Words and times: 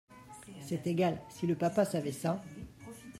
C’est 0.61 0.87
égal, 0.87 1.21
si 1.29 1.45
le 1.45 1.53
papa 1.53 1.85
savait 1.85 2.11
ça!… 2.11 2.41